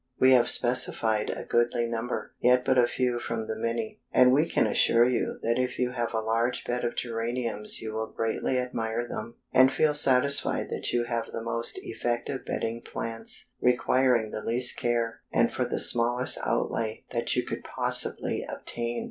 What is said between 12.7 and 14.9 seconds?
plants, requiring the least